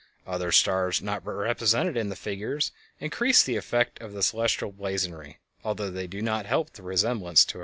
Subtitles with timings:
[0.25, 5.91] Other stars, not represented in the figures, increase the effect of a celestial blazonry, although
[5.91, 7.59] they do not help the resemblance to a cross.